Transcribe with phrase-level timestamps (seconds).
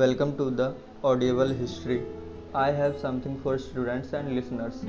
[0.00, 2.02] Welcome to the Audible History.
[2.54, 4.84] I have something for students and listeners.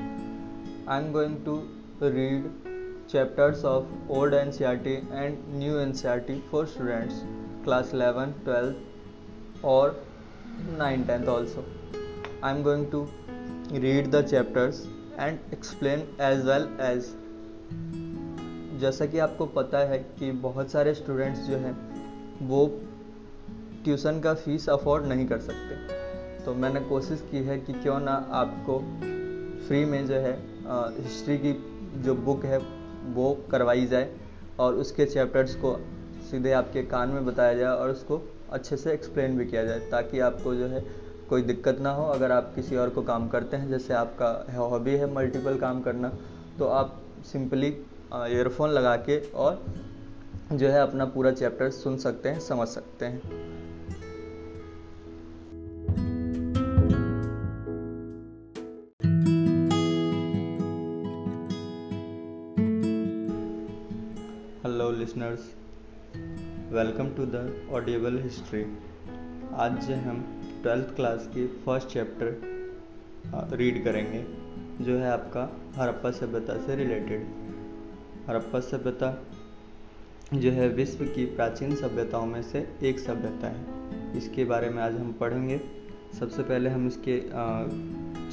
[0.86, 1.54] I am going to
[1.98, 2.50] read
[3.10, 7.22] chapters of Old NCERT and New NCERT for students
[7.64, 8.76] class 11, 12
[9.62, 9.94] or
[10.76, 11.64] 9, 10th also.
[12.42, 13.08] I am going to
[13.70, 14.86] read the chapters
[15.16, 17.14] and explain as well as
[18.84, 21.74] जैसा कि आपको पता है कि बहुत सारे students जो हैं
[22.52, 22.60] वो
[23.88, 28.14] ट्यूशन का फ़ीस अफोर्ड नहीं कर सकते। तो मैंने कोशिश की है कि क्यों ना
[28.34, 28.78] आपको
[29.66, 30.32] फ्री में जो है
[30.98, 31.52] हिस्ट्री की
[32.04, 32.58] जो बुक है,
[33.08, 34.10] वो करवाई जाए
[34.60, 35.76] और उसके चैप्टर्स को
[36.30, 38.20] सीधे आपके कान में बताया जाए और उसको
[38.52, 40.84] अच्छे से एक्सप्लेन भी किया जाए ताकि आपको जो है
[41.28, 44.96] कोई दिक्कत ना हो। अगर आप किसी और को काम करते हैं, जैसे आपका हॉबी
[44.96, 46.12] है मल्टीपल काम करना
[46.58, 46.96] तो आप
[47.32, 47.68] सिंपली
[48.14, 49.64] ईयरफोन लगा के और
[50.52, 53.56] जो है अपना पूरा चैप्टर सुन सकते हैं, समझ सकते हैं।
[64.98, 65.40] Listeners
[66.72, 68.62] welcome to the audible history
[69.54, 70.22] आज जो हम
[70.62, 74.24] ट्वेल्थ क्लास की फ़र्स्ट चैप्टर रीड करेंगे,
[74.84, 75.44] जो है आपका
[75.76, 77.26] हरप्पा सभ्यता से रिलेटेड
[78.28, 79.12] हड़प्पा सभ्यता
[80.34, 84.94] जो है विश्व की प्राचीन सभ्यताओं में से एक सभ्यता है। इसके बारे में आज
[84.94, 85.60] हम पढ़ेंगे।
[86.20, 87.20] सबसे पहले हम इसके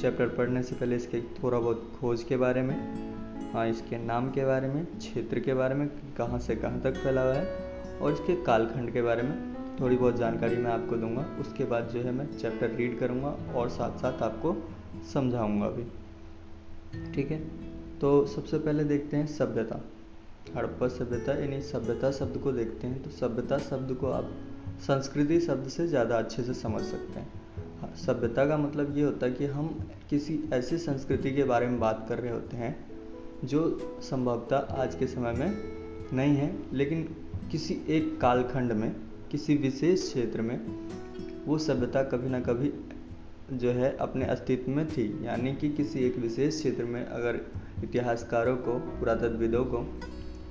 [0.00, 3.15] चैप्टर पढ़ने से पहले इसके थोड़ा बहुत खोज के बारे में
[3.56, 7.22] हाँ इसके नाम के बारे में क्षेत्र के बारे में कहाँ से कहाँ तक फैला
[7.22, 11.64] हुआ है और इसके कालखंड के बारे में थोड़ी बहुत जानकारी मैं आपको दूँगा। उसके
[11.64, 14.54] बाद जो है मैं चैप्टर रीड करूँगा और साथ साथ आपको
[15.12, 15.84] समझाऊँगा भी।
[17.14, 17.38] ठीक है?
[18.00, 19.80] तो सबसे पहले देखते हैं सभ्यता।
[20.56, 24.30] हड़प्पा सभ्यता यानी सभ्यता शब्द को देखते हैं तो सभ्यता शब्द को आप
[24.86, 27.32] संस्कृति शब्द से ज़्यादा अच्छे से समझ सकते हैं।
[27.80, 29.68] हाँ, सभ्यता का मतलब ये होता है कि हम
[30.10, 32.74] किसी ऐसी संस्कृति के बारे में बात कर रहे होते हैं
[33.46, 35.58] जो संभवतः आज के समय में
[36.12, 37.16] नहीं है, लेकिन
[37.52, 38.96] किसी एक कालखंड में,
[39.30, 40.60] किसी विशेष क्षेत्र में,
[41.46, 42.72] वो सभ्यता कभी ना कभी
[43.52, 47.40] जो है अपने अस्तित्व में थी। यानी कि किसी एक विशेष क्षेत्र में अगर
[47.84, 50.00] इतिहासकारों को, पुरातत्वविदों को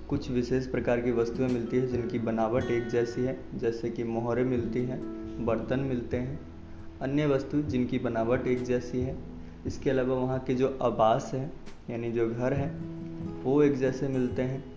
[0.09, 4.45] कुछ विशेष प्रकार की वस्तुएँ मिलती है, जिनकी बनावट एक जैसी है, जैसे कि मोहरें
[4.45, 5.01] मिलती हैं,
[5.45, 6.39] बर्तन मिलते हैं,
[7.01, 9.34] अन्य वस्तु जिनकी बनावट एक जैसी है
[9.67, 11.53] इसके अलावा वहाँ के जो आवास हैं,
[11.89, 12.95] यानी जो घर हैं,
[13.43, 14.75] वो एक जैसे मिलते हैं।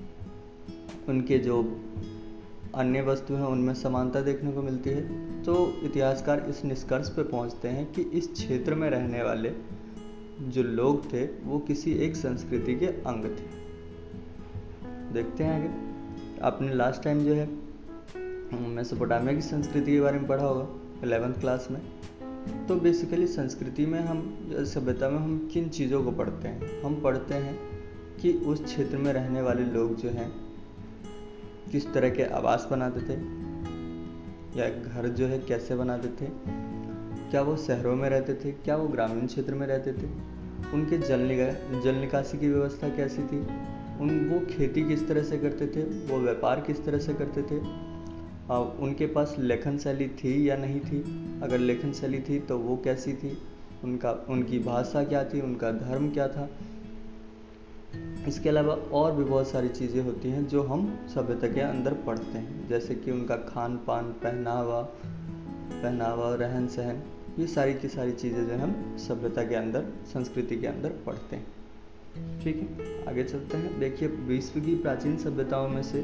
[1.08, 1.84] उनके जो
[2.74, 7.68] अन्य वस्तु हैं, उनमें समानता देखने को मिलती है। तो इतिहासकार इस निष्कर्ष पर पहुँचते
[7.68, 9.52] हैं कि इस क्षेत्र में रहने वाले
[10.40, 13.58] जो लोग थे, वो किसी एक संस्कृति के अंग थे।
[15.12, 15.88] देखते हैं आगे।
[16.42, 17.46] आपने लास्ट टाइम जो है,
[18.56, 20.66] मैं मेसोपोटामिया की संस्कृति के बारे में पढ़ा होगा
[21.06, 21.80] एलेवेंथ क्लास में।
[22.68, 26.82] तो बेसिकली संस्कृति में हम, सभ्यता में हम किन चीज़ों को पढ़ते हैं?
[26.82, 27.58] हम पढ़ते हैं
[28.22, 30.32] कि उस क्षेत्र में रहने वाले लोग जो हैं,
[31.72, 33.38] किस तरह के आवास बनाते थे?
[34.60, 36.30] या घर जो है कैसे बनाते थे?
[37.30, 38.52] क्या वो शहरों में रहते थे?
[38.52, 40.38] क्या वो ग्रामीण क्षेत्र में रहते थे?
[40.74, 43.40] उनके जल निका जल निकासी की व्यवस्था कैसी थी?
[44.00, 45.82] उन, वो खेती किस तरह से करते थे?
[45.82, 47.88] वो व्यापार किस तरह से करते थे?
[48.56, 51.00] उनके पास लेखन शैली थी या नहीं थी?
[51.42, 53.38] अगर लेखन शैली थी तो वो कैसी थी?
[53.84, 55.40] उनका, उनकी भाषा क्या थी?
[55.40, 56.50] उनका धर्म क्या था?
[58.28, 62.38] इसके अलावा और भी बहुत सारी चीज़ें होती हैं जो हम सभ्यता के अंदर पढ़ते
[62.38, 64.82] हैं। जैसे कि उनका खान पान पहनावा
[65.72, 67.02] पहनावा रहन सहन
[67.38, 71.46] ये सारी की सारी चीज़ें जो हम सभ्यता के अंदर, संस्कृति के अंदर पढ़ते हैं।
[72.42, 76.00] ठीक है, आगे चलते हैं। देखिए, विश्व की प्राचीन सभ्यताओं में से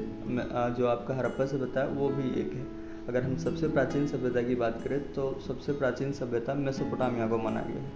[0.71, 2.67] जो आपका हड़प्पा सभ्यता है, वो भी एक है।
[3.09, 7.63] अगर हम सबसे प्राचीन सभ्यता की बात करें तो सबसे प्राचीन सभ्यता मेसोपोटामिया को माना
[7.63, 7.91] गया है,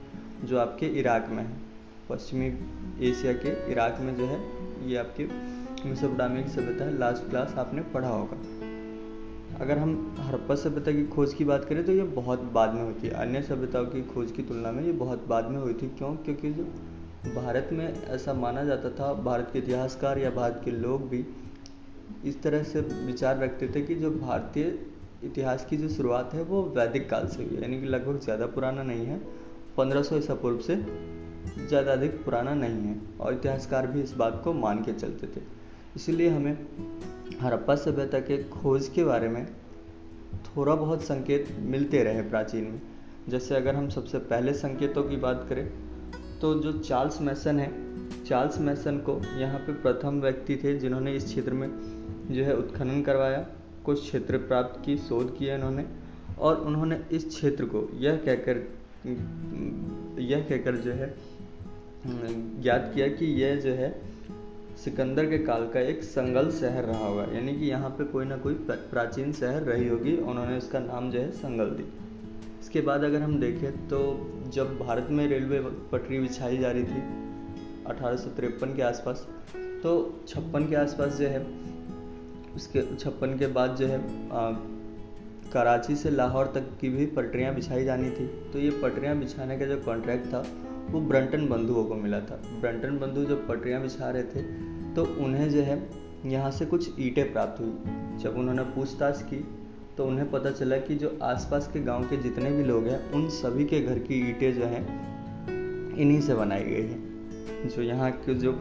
[0.45, 1.57] जो आपके इराक में है।
[2.11, 2.47] पश्चिमी
[3.09, 4.41] एशिया के इराक में जो है,
[4.87, 5.25] ये आपकी
[5.85, 8.37] मेसोपोटामिया की सभ्यता है। लास्ट क्लास आपने पढ़ा होगा।
[9.57, 13.07] अगर हम हड़प्पा सभ्यता की खोज की बात करें तो ये बहुत बाद में होती
[13.07, 16.15] है अन्य सभ्यताओं की खोज की तुलना में ये बहुत बाद में हुई थी। क्यों?
[16.17, 16.67] क्योंकि जो
[17.27, 21.25] भारत में ऐसा माना जाता था, भारत के इतिहासकार या भारत के लोग भी
[22.25, 24.79] इस तरह से विचार रखते थे कि जो भारतीय
[25.25, 28.47] इतिहास की जो शुरुआत है, वो वैदिक काल से हुई है। यानी कि लगभग ज़्यादा
[28.47, 29.21] पुराना नहीं है।
[29.77, 30.77] 1500 ईसा पूर्व से
[31.69, 35.43] ज़्यादा अधिक पुराना नहीं है और इतिहासकार भी इस बात को मान के चलते थे।
[35.97, 36.57] इसीलिए हमें
[37.43, 39.45] हड़प्पा सभ्यता के खोज के बारे में
[40.47, 42.81] थोड़ा बहुत संकेत मिलते रहे प्राचीन में।
[43.29, 45.69] जैसे अगर हम सबसे पहले संकेतों की बात करें
[46.41, 47.71] तो जो चार्ल्स मैसन है,
[48.25, 51.69] चार्ल्स मैसन को यहाँ पे प्रथम व्यक्ति थे जिन्होंने इस क्षेत्र में
[52.31, 53.47] जो है उत्खनन करवाया,
[53.85, 55.85] कुछ क्षेत्र प्राप्त की, शोध किया इन्होंने,
[56.39, 58.67] और उन्होंने इस क्षेत्र को यह कहकर
[60.23, 61.15] यह कहकर जो है,
[62.07, 63.91] ज्ञात किया कि यह जो है
[64.85, 68.37] सिकंदर के काल का एक संगल शहर रहा होगा। यानी कि यहाँ पे कोई ना
[68.37, 71.85] कोई प्राचीन शहर रही होगी, उन्होंने इसका नाम जो है संगल दी।
[72.61, 73.99] इसके बाद अगर हम देखें तो
[74.51, 75.61] जब भारत में रेलवे
[75.93, 77.03] पटरी बिछाई जा रही थी
[77.87, 79.27] अठारह सौ तिरपन के आसपास
[79.83, 79.93] तो
[80.29, 81.41] छप्पन के आसपास जो है
[82.57, 83.99] उसके छप्पन के बाद जो है
[84.33, 84.51] आ,
[85.53, 89.67] कराची से लाहौर तक की भी पटरियाँ बिछाई जानी थी। तो ये पटरियाँ बिछाने का
[89.67, 90.45] जो कॉन्ट्रैक्ट था
[90.91, 94.43] वो ब्रंटन बंधुओं को मिला था। ब्रंटन बंधु जब पटरियाँ बिछा रहे थे
[94.95, 95.79] तो उन्हें जो है
[96.27, 99.37] यहाँ से कुछ ईंटें प्राप्त हुई। जब उन्होंने पूछताछ की
[99.99, 103.29] तो उन्हें पता चला कि जो आसपास के गाँव के जितने भी लोग हैं, उन
[103.29, 104.83] सभी के घर की ईंटें जो हैं,
[105.97, 108.53] इन्हीं से बनाई गई हैं। जो यहाँ के जो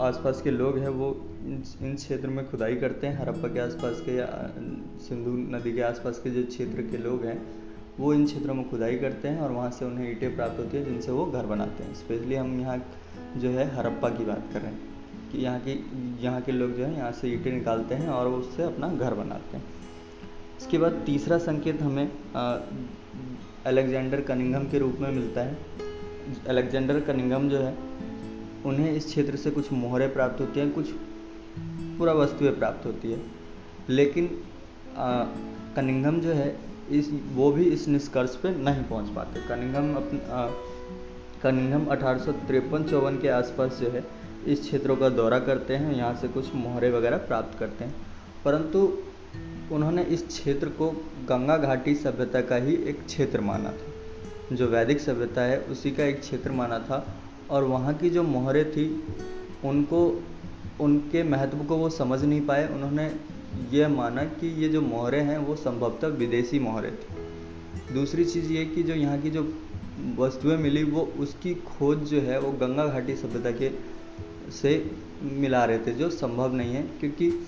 [0.00, 1.26] आसपास के लोग हैं, वो
[1.82, 4.52] इन क्षेत्र में खुदाई करते हैं, हरप्पा के आसपास के या
[5.00, 7.46] सिंधु नदी के आसपास के जो क्षेत्र के लोग हैं,
[8.00, 10.84] वो इन क्षेत्रों में खुदाई करते हैं और वहाँ से उन्हें ईंटें प्राप्त होती है,
[10.84, 12.84] जिनसे वो घर बनाते हैं। स्पेशली हम यहाँ
[13.36, 14.80] जो है, हरप्पा की बात कर रहे हैं
[15.32, 15.86] कि यहाँ की,
[16.20, 19.56] यहाँ के लोग जो है, यहाँ से ईंटें निकालते हैं और उससे अपना घर बनाते
[19.56, 19.77] हैं।
[20.58, 22.10] इसके बाद तीसरा संकेत हमें
[23.66, 25.58] अलेक्जेंडर कनिंगम के रूप में मिलता है।
[26.48, 27.76] अलेक्जेंडर कनिंगम जो है,
[28.66, 30.90] उन्हें इस क्षेत्र से कुछ मोहरें प्राप्त होती हैं, कुछ
[31.98, 33.20] पूरा वस्तुएँ प्राप्त होती है।
[33.88, 34.42] लेकिन
[35.76, 36.58] कनिंगम जो है,
[36.90, 40.20] इस, वो भी इस निष्कर्ष पे नहीं पहुँच पाते। कनिंगम अपन
[41.42, 42.32] कनिंगम अठारह सौ
[42.82, 44.04] चौवन के आसपास जो है,
[44.46, 47.94] इस क्षेत्रों का दौरा करते हैं, यहाँ से कुछ मोहरे वगैरह प्राप्त करते हैं।
[48.44, 48.98] परंतु
[49.72, 50.90] उन्होंने इस क्षेत्र को
[51.24, 56.04] गंगा घाटी सभ्यता का ही एक क्षेत्र माना था। जो वैदिक सभ्यता है, उसी का
[56.04, 57.16] एक क्षेत्र माना था
[57.50, 59.02] और वहाँ की जो मोहरें थी,
[59.64, 60.22] उनको,
[60.80, 63.16] उनके महत्व को वो समझ नहीं पाए। उन्होंने
[63.72, 67.28] यह माना कि ये जो मोहरें हैं, वो संभवतः विदेशी मोहरें थी।
[67.94, 69.54] दूसरी चीज़ ये कि जो यहाँ की जो
[70.16, 73.70] वस्तुएँ मिली, वो उसकी खोज जो है, वो गंगा घाटी सभ्यता के
[74.52, 74.90] से
[75.22, 77.46] मिला रहे थे, जो संभव नहीं है, क्योंकि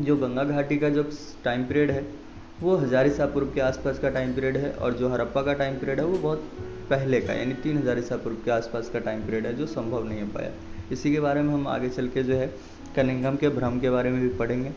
[0.00, 1.02] जो गंगा घाटी का जो
[1.44, 2.06] टाइम पीरियड है,
[2.60, 6.00] वो हजारी पूर्व के आसपास का टाइम पीरियड है और जो हरप्पा का टाइम पीरियड
[6.00, 6.38] है, वो बहुत
[6.90, 10.04] पहले का यानी तीन हज़ार ईसा पूर्व के आसपास का टाइम पीरियड है, जो संभव
[10.04, 10.50] नहीं हो पाया।
[10.92, 12.54] इसी के बारे में हम आगे चल के जो है
[12.96, 14.72] कनिंगम के भ्रम के बारे में भी पढ़ेंगे।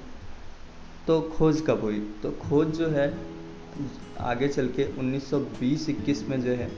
[1.08, 2.00] तो खोज कब हुई?
[2.24, 3.14] तो खोज जो है,
[4.20, 6.72] आगे चल के 1920-21 में जो है,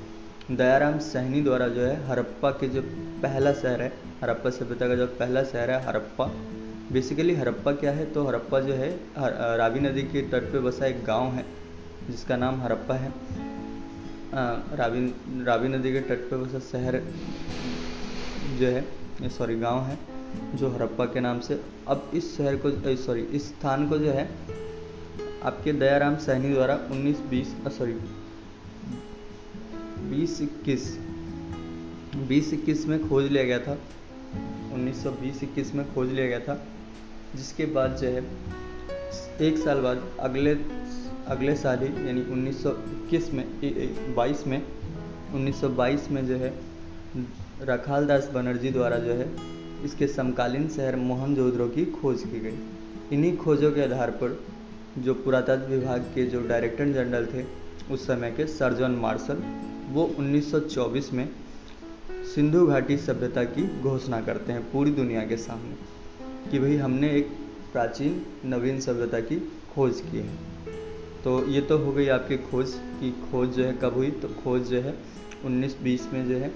[0.51, 2.81] दयाराम सहनी द्वारा जो है, हरप्पा के जो
[3.23, 6.25] पहला शहर है, हरप्पा सभ्यता का जो पहला शहर है, हरप्पा
[6.91, 8.05] बेसिकली हरप्पा क्या है?
[8.13, 8.89] तो हरप्पा जो है
[9.57, 11.45] रावी नदी के तट पे बसा एक गाँव है,
[12.09, 13.11] जिसका नाम हरप्पा है।
[14.77, 15.05] रावी
[15.45, 16.99] रावी नदी के तट पे बसा शहर
[18.59, 19.97] जो है सॉरी गाँव है,
[20.55, 24.29] जो हरप्पा के नाम से। अब इस शहर को सॉरी इस स्थान को जो है,
[25.43, 27.93] आपके दयाराम सैनी द्वारा 19 बीस सॉरी
[30.09, 30.97] बीस इक्कीस
[32.27, 33.77] बीस इक्कीस में खोज लिया गया था।
[34.73, 36.61] 1920 इक्कीस में खोज लिया गया था।
[37.35, 38.25] जिसके बाद जो है,
[39.41, 40.57] एक साल बाद अगले
[41.27, 43.43] अगले साल ही यानी 1921 में
[44.15, 44.61] 22 में
[45.33, 46.53] 1922 में जो है,
[47.61, 49.27] रखाल दास बनर्जी द्वारा जो है,
[49.83, 52.57] इसके समकालीन शहर मोहनजोदड़ो की खोज की गई।
[53.13, 54.39] इन्हीं खोजों के आधार पर
[54.97, 57.45] जो पुरातत्व विभाग के जो डायरेक्टर जनरल थे,
[57.93, 59.43] उस समय के सर्जन मार्शल,
[59.89, 61.29] वो 1924 में
[62.35, 65.96] सिंधु घाटी सभ्यता की घोषणा करते हैं पूरी दुनिया के सामने।
[66.51, 67.29] कि भाई हमने एक
[67.71, 69.37] प्राचीन नवीन सभ्यता की
[69.73, 70.35] खोज की है।
[71.23, 74.11] तो ये तो हो गई आपकी खोज की खोज जो है कब हुई?
[74.11, 74.93] तो खोज जो है
[75.45, 76.51] 1920 में जो है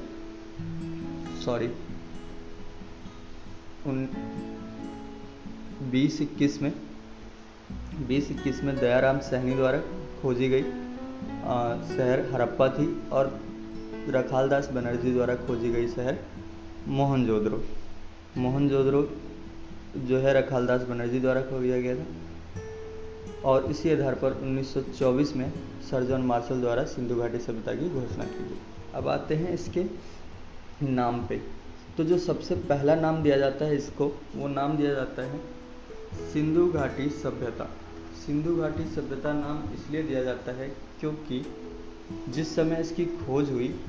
[1.41, 1.67] सॉरी
[3.87, 4.07] उन
[5.91, 6.71] बीस इक्कीस में,
[8.07, 9.79] बीस इक्कीस में दयाराम सहनी द्वारा
[10.21, 10.63] खोजी गई।
[11.87, 13.39] शहर हरप्पा थी और
[14.09, 16.17] रखालदास बनर्जी द्वारा खोजी गई शहर
[16.87, 17.63] मोहनजोदड़ो।
[18.37, 19.01] मोहनजोदड़ो
[19.97, 22.05] जो है रखालदास बनर्जी द्वारा खोजा गया था।
[23.45, 25.51] और इसी आधार पर 1924 में
[25.91, 28.57] सर्जन मार्शल द्वारा सिंधु घाटी सभ्यता की घोषणा की गई।
[28.93, 29.85] अब आते हैं इसके
[30.83, 31.41] नाम पे।
[31.97, 35.39] तो जो सबसे पहला नाम दिया जाता है इसको, वो नाम दिया जाता है
[36.33, 37.65] सिंधु घाटी सभ्यता।
[38.25, 40.69] सिंधु घाटी सभ्यता नाम इसलिए दिया जाता है
[40.99, 41.45] क्योंकि
[42.29, 43.79] जिस समय इसकी खोज हुई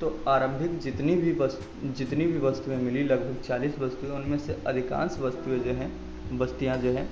[0.00, 5.18] तो आरंभिक जितनी भी वस्तु जितनी भी वस्तुएँ मिली, लगभग 40 वस्तुएँ, उनमें से अधिकांश
[5.20, 5.90] वस्तुएँ जो हैं,
[6.38, 7.08] बस्तियाँ जो हैं,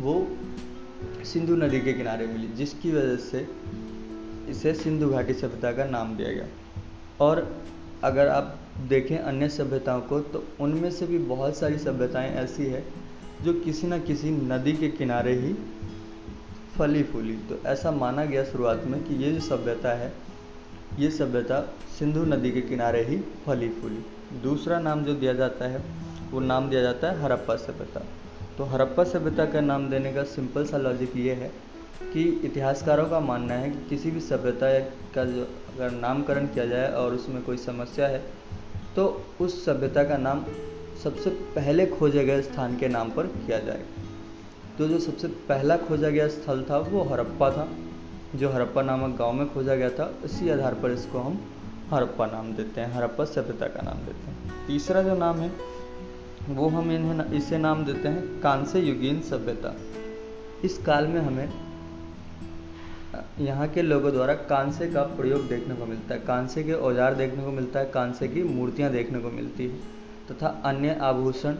[0.00, 0.36] वो
[1.24, 3.48] सिंधु नदी के किनारे मिली, जिसकी वजह से
[4.48, 6.46] इसे सिंधु घाटी सभ्यता का नाम दिया गया।
[7.20, 7.62] और
[8.04, 12.84] अगर आप देखें अन्य सभ्यताओं को तो उनमें से भी बहुत सारी सभ्यताएँ ऐसी है,
[13.42, 15.54] जो किसी न किसी नदी के किनारे ही
[16.78, 20.12] फली फूली तो ऐसा माना गया शुरुआत में कि ये जो सभ्यता है
[20.98, 21.60] ये सभ्यता
[21.98, 24.04] सिंधु नदी के किनारे ही फली फूली।
[24.42, 25.82] दूसरा नाम जो दिया जाता है,
[26.30, 28.00] वो नाम दिया जाता है हरप्पा सभ्यता।
[28.58, 31.50] तो हरप्पा सभ्यता का नाम देने का सिंपल सा लॉजिक ये है
[32.12, 34.78] कि इतिहासकारों का मानना है कि किसी भी सभ्यता
[35.14, 35.42] का जो
[35.74, 38.22] अगर नामकरण किया जाए और उसमें कोई समस्या है
[38.96, 39.06] तो
[39.40, 40.44] उस सभ्यता का नाम
[41.02, 43.84] सबसे पहले खोजे गए स्थान के नाम पर किया जाए।
[44.78, 47.68] तो जो सबसे पहला खोजा गया स्थल था, वो हरप्पा था।
[48.34, 51.38] जो हरप्पा नामक गाँव में खोजा गया था इसी आधार पर इसको हम
[51.92, 55.50] हरप्पा नाम देते हैं, हरप्पा सभ्यता का नाम देते हैं। तीसरा जो नाम है,
[56.48, 59.74] वो हम इन्हें इसे नाम देते हैं कांस्य युगीन सभ्यता।
[60.64, 61.48] इस काल में हमें
[63.40, 67.44] यहाँ के लोगों द्वारा कांसे का प्रयोग देखने को मिलता है। कांसे के औज़ार देखने
[67.44, 69.78] को मिलता है, कांसे की मूर्तियाँ देखने को मिलती है,
[70.30, 71.56] तथा अन्य आभूषण,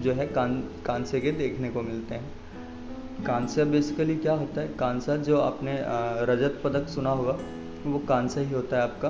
[0.00, 2.32] जो है कान कांसे के देखने को मिलते हैं।
[3.26, 4.68] कांसा बेसिकली क्या होता है?
[4.74, 5.76] कांसा जो आपने
[6.26, 7.38] रजत पदक सुना होगा
[7.86, 9.08] वो कांसा ही होता है आपका।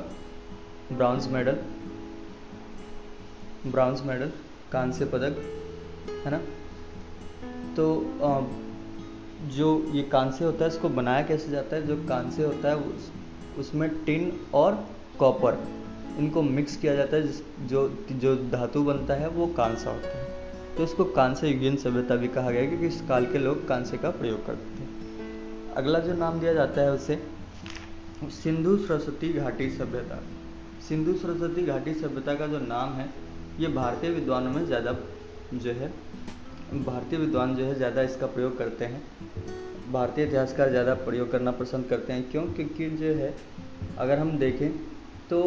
[0.93, 1.59] ब्राउन्स मेडल
[3.67, 4.31] ब्राउन्स मेडल
[4.73, 5.39] कांस्य पदक
[6.25, 6.39] है ना?
[7.77, 7.87] तो
[9.57, 11.87] जो ये कांसे होता है इसको बनाया कैसे जाता है?
[11.87, 13.11] जो कांसे होता है उस,
[13.59, 14.85] उसमें टिन और
[15.19, 15.59] कॉपर
[16.19, 20.28] इनको मिक्स किया जाता है जिस जो जो धातु बनता है वो कांसा होता है।
[20.79, 24.11] तो इसको कांस्य युगीन सभ्यता भी कहा गया क्योंकि इस काल के लोग कांसे का
[24.11, 27.17] प्रयोग करते थे। अगला जो नाम दिया जाता है उसे,
[28.33, 30.21] सिंधु सरस्वती घाटी सभ्यता।
[30.89, 33.09] सिंधु सरस्वती घाटी सभ्यता का जो नाम है,
[33.61, 34.97] ये भारतीय विद्वानों में ज़्यादा
[35.55, 35.93] जो है,
[36.75, 39.03] भारतीय विद्वान जो है ज़्यादा इसका प्रयोग करते हैं।
[39.93, 42.43] भारतीय इतिहासकार ज़्यादा प्रयोग करना पसंद करते हैं। क्यों?
[42.47, 43.35] क्योंकि जो है,
[43.99, 44.71] अगर हम देखें
[45.31, 45.43] तो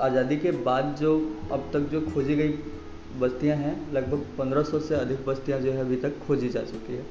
[0.00, 1.16] आज़ादी के बाद जो,
[1.52, 2.52] अब तक जो खोजी गई
[3.20, 7.04] बस्तियाँ हैं, लगभग 1500 से अधिक बस्तियाँ जो है अभी तक खोजी जा चुकी है,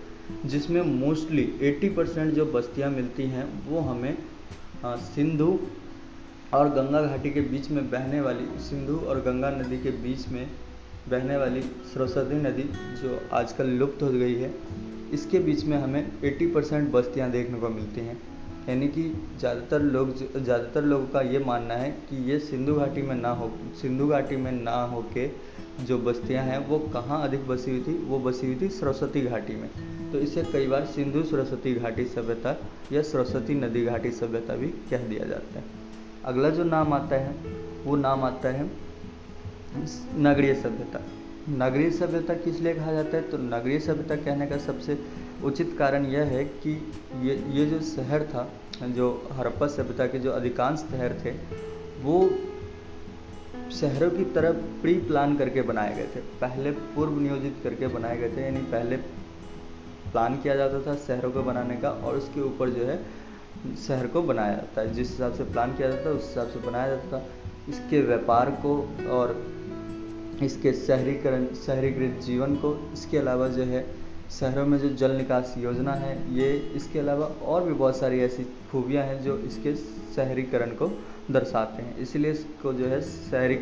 [0.46, 4.18] जिसमें मोस्टली 80 परसेंट जो बस्तियाँ मिलती हैं, वो हमें
[4.86, 5.58] सिंधु
[6.54, 10.46] और गंगा घाटी के बीच में बहने वाली, सिंधु और गंगा नदी के बीच में
[11.10, 11.62] बहने वाली
[11.94, 12.64] सरस्वती नदी
[13.02, 14.54] जो आजकल लुप्त हो गई है,
[15.14, 18.18] इसके बीच में हमें 80 परसेंट बस्तियाँ देखने को मिलती हैं।
[18.70, 19.04] यानी कि
[19.40, 23.52] ज़्यादातर लोग ज़्यादातर लोगों का ये मानना है कि ये सिंधु घाटी में ना हो,
[23.82, 25.28] सिंधु घाटी में ना हो के
[25.88, 28.06] जो बस्तियाँ हैं, वो कहाँ अधिक बसी हुई थी?
[28.06, 29.70] वो बसी हुई थी सरस्वती घाटी में।
[30.12, 32.58] तो इसे कई बार सिंधु सरस्वती घाटी सभ्यता
[32.92, 35.66] या सरस्वती नदी घाटी सभ्यता भी कह दिया जाता है।
[36.26, 37.36] अगला जो नाम आता है,
[37.84, 38.72] वो नाम आता है
[40.18, 41.02] नगरीय सभ्यता।
[41.50, 43.24] नगरीय सभ्यता किस लिए कहा जाता है?
[43.24, 45.00] तो नगरीय सभ्यता कहने का सबसे
[45.44, 48.52] उचित कारण यह है कि ये ये जो शहर था,
[48.84, 51.32] जो हड़प्पा सभ्यता के जो अधिकांश शहर थे,
[52.04, 52.30] वो
[53.72, 58.30] शहरों की तरफ़ प्री प्लान करके बनाए गए थे। पहले पूर्व नियोजित करके बनाए गए
[58.30, 58.98] थे, यानी पहले
[60.12, 63.00] प्लान किया जाता था शहरों को बनाने का और उसके ऊपर जो है
[63.88, 66.60] शहर को बनाया जाता है। जिस हिसाब से प्लान किया जाता है उस हिसाब से
[66.60, 67.26] बनाया जाता था।
[67.70, 68.76] इसके व्यापार को
[69.10, 69.36] और
[70.44, 73.86] इसके शहरीकरण, शहरीकृत जीवन को, इसके अलावा जो है
[74.40, 78.44] शहरों में जो जल निकास योजना है, ये इसके अलावा और भी बहुत सारी ऐसी
[78.72, 79.76] खूबियाँ हैं जो इसके
[80.16, 80.88] शहरीकरण को
[81.30, 83.60] दर्शाते हैं। इसलिए इसको जो है शहरी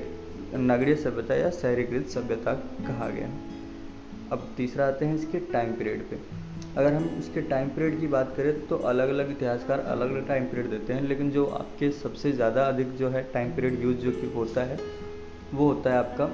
[0.56, 3.58] नगरीय सभ्यता या शहरीकृत सभ्यता कहा गया है।
[4.32, 6.20] अब तीसरा आते हैं इसके टाइम पीरियड पे।
[6.78, 10.46] अगर हम इसके टाइम पीरियड की बात करें तो अलग अलग इतिहासकार अलग अलग टाइम
[10.46, 14.12] पीरियड देते हैं, लेकिन जो आपके सबसे ज़्यादा अधिक जो है टाइम पीरियड यूज़ जो
[14.12, 14.80] कि होता है,
[15.54, 16.26] वो होता है आपका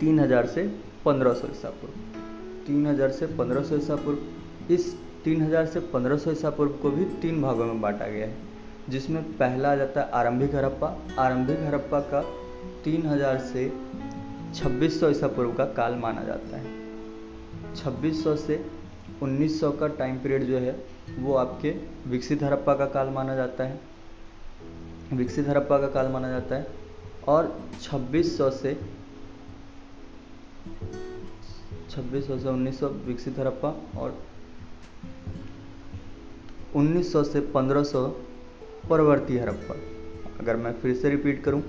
[0.00, 0.66] तीन हज़ार से
[1.04, 2.22] पंद्रह सौ ईसा पूर्व।
[2.66, 6.72] तीन हज़ार से पंद्रह सौ ईसा पूर्व, इस तीन हज़ार से पंद्रह सौ ईसा पूर्व
[6.82, 8.52] को भी तीन भागों में बांटा गया है।
[8.90, 10.88] जिसमें पहला आ जाता है आरंभिक हड़प्पा
[11.18, 12.20] आरंभिक हड़प्पा का
[12.84, 13.68] तीन हज़ार से
[14.54, 18.64] छब्बीस सौ ईसा पूर्व का काल माना जाता है। छब्बीस सौ से
[19.22, 20.76] उन्नीस सौ का टाइम पीरियड जो है,
[21.18, 21.70] वो आपके
[22.06, 23.80] विकसित हड़प्पा का काल माना जाता है।
[25.12, 26.66] विकसित हड़प्पा का काल माना जाता है
[27.28, 27.48] और
[27.82, 28.74] 2600 से
[31.90, 33.68] छब्बीस सौ से उन्नीस सौ विकसित हड़प्पा
[34.00, 34.16] और
[36.76, 38.06] 1900 से 1500
[38.90, 39.74] परवर्ती हड़प्पा
[40.40, 41.60] अगर मैं फिर से रिपीट करूँ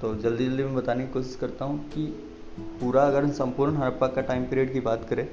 [0.00, 2.04] तो जल्दी जल्दी में बताने की कोशिश करता हूँ कि
[2.80, 5.26] पूरा अगर संपूर्ण हड़प्पा का टाइम पीरियड की बात करें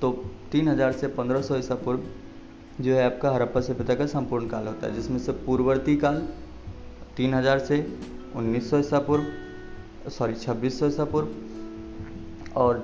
[0.00, 0.10] तो
[0.54, 2.00] 3000 से 1500 सौ ईसा पूर्व
[2.80, 6.22] जो है आपका हड़प्पा सभ्यता का संपूर्ण काल होता है, जिसमें से पूर्ववर्ती काल
[7.18, 7.78] 3000 से
[8.36, 11.28] 1900 ईसा पूर्व सॉरी 2600 ईसा पूर्व
[12.60, 12.78] और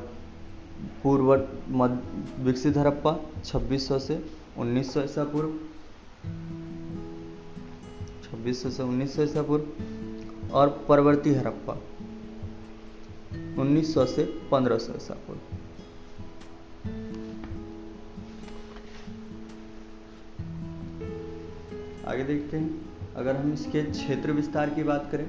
[1.02, 1.34] पूर्व
[1.78, 4.22] मध्य विकसित हड़प्पा 2600 से
[4.58, 5.52] 1900 ईसा पूर्व।
[8.30, 9.64] 2600 से 1900 ईसा पूर्व
[10.54, 11.74] और परवर्ती हड़प्पा
[13.56, 15.40] 1900 से 1500 ईसा पूर्व
[22.08, 22.70] आगे देखते हैं,
[23.16, 25.26] अगर हम इसके क्षेत्र विस्तार की बात करें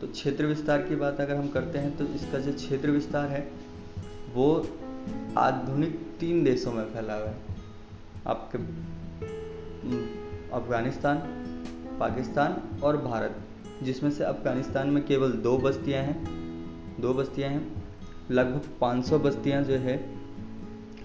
[0.00, 3.40] तो क्षेत्र विस्तार की बात अगर हम करते हैं तो इसका जो क्षेत्र विस्तार है,
[4.34, 4.46] वो
[5.38, 7.36] आधुनिक तीन देशों में फैला हुआ है।
[8.26, 8.58] आपके
[10.56, 11.16] अफ़गानिस्तान
[11.98, 13.36] पाकिस्तान और भारत,
[13.82, 16.24] जिसमें से अफ़गानिस्तान में केवल दो बस्तियाँ हैं।
[17.00, 17.82] दो बस्तियाँ हैं।
[18.30, 19.96] लगभग 500 बस्तियाँ जो है,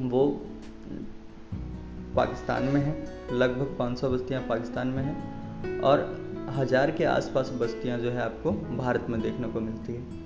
[0.01, 0.27] वो
[2.15, 2.95] पाकिस्तान में है।
[3.33, 6.05] लगभग 500 बस्तियाँ पाकिस्तान में हैं और
[6.49, 10.25] हज़ार के आसपास बस्तियाँ जो है आपको भारत में देखने को मिलती है।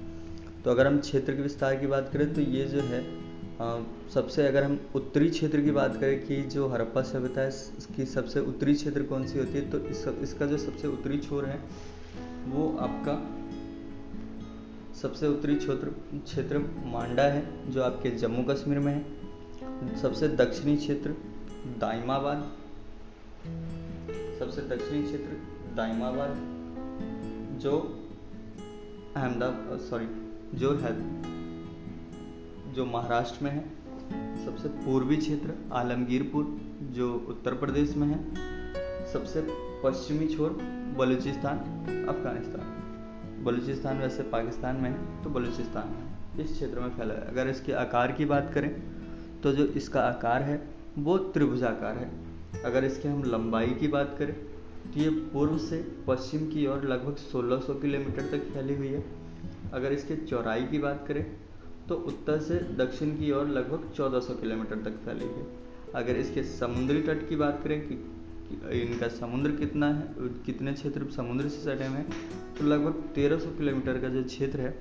[0.63, 3.01] तो अगर हम क्षेत्र के विस्तार की बात करें तो ये जो है
[4.13, 8.39] सबसे अगर हम उत्तरी क्षेत्र की बात करें कि जो हड़प्पा सभ्यता है, इसकी सबसे
[8.41, 11.59] उत्तरी क्षेत्र कौन सी होती है तो इस इसका जो सबसे उत्तरी छोर है,
[12.47, 13.15] वो आपका
[15.01, 21.15] सबसे उत्तरी क्षेत्र क्षेत्र मांडा है, जो आपके जम्मू कश्मीर में है। सबसे दक्षिणी क्षेत्र
[21.79, 22.51] दाइमाबाद।
[24.39, 26.35] सबसे दक्षिणी क्षेत्र दाइमाबाद,
[27.61, 27.77] जो
[29.15, 30.07] अहमदाबाद सॉरी
[30.57, 30.93] जो है
[32.73, 33.63] जो महाराष्ट्र में है,
[34.45, 36.45] सबसे पूर्वी क्षेत्र आलमगीरपुर,
[36.91, 38.19] जो उत्तर प्रदेश में है,
[39.13, 39.45] सबसे
[39.83, 40.57] पश्चिमी छोर
[40.97, 41.57] बलूचिस्तान,
[42.09, 47.47] अफ़गानिस्तान। बलूचिस्तान वैसे पाकिस्तान में है तो बलूचिस्तान में इस क्षेत्र में फैला है। अगर
[47.47, 48.71] इसके आकार की बात करें
[49.43, 50.61] तो जो इसका आकार है,
[50.99, 52.09] वो त्रिभुजाकार है।
[52.63, 57.15] अगर इसके हम लंबाई की बात करें तो ये पूर्व से पश्चिम की ओर लगभग
[57.17, 59.03] 1600 किलोमीटर तक फैली हुई है।
[59.73, 61.25] अगर इसके चौड़ाई की बात करें
[61.91, 65.45] तो उत्तर से दक्षिण की ओर लगभग 1400 किलोमीटर तक फैली है।
[65.95, 67.95] अगर इसके समुद्री तट की बात करें कि,
[68.73, 73.99] इनका समुद्र कितना है कितने क्षेत्र समुद्र से सटे हुए हैं तो लगभग 1300 किलोमीटर
[74.01, 74.71] का जो क्षेत्र है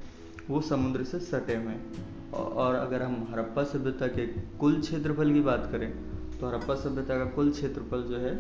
[0.49, 4.27] वो समुद्र से सटे हुए हैं। और अगर हम हड़प्पा सभ्यता के
[4.61, 5.91] कुल क्षेत्रफल की बात करें
[6.39, 8.35] तो हड़प्पा सभ्यता का कुल क्षेत्रफल जो है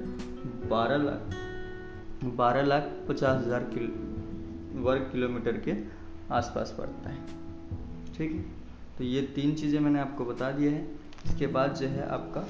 [0.68, 1.34] बारह लाख
[2.36, 3.68] बारह लाख पचास हज़ार
[4.80, 5.76] वर्ग किलोमीटर के
[6.32, 7.18] आसपास पड़ता है।
[8.16, 8.59] ठीक है?
[9.00, 10.80] तो ये तीन चीज़ें मैंने आपको बता दिया है।
[11.26, 12.40] इसके बाद जो है आपका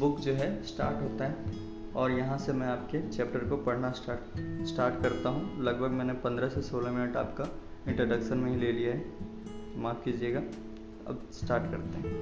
[0.00, 1.34] बुक जो है स्टार्ट होता है।
[1.96, 6.48] और यहाँ से मैं आपके चैप्टर को पढ़ना स्टार्ट स्टार्ट करता हूँ। लगभग मैंने 15
[6.48, 7.48] से 16 मिनट आपका
[7.88, 10.40] इंट्रोडक्शन में ही ले लिया है। माफ़ कीजिएगा।
[11.08, 12.14] अब स्टार्ट करते हैं।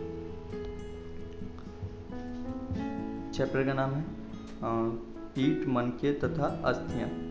[3.33, 4.05] चैप्टर का नाम है
[5.39, 7.30] ईट मन के तथा अस्थियाँ।